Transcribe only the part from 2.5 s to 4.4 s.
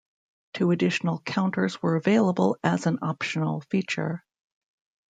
as an optional feature.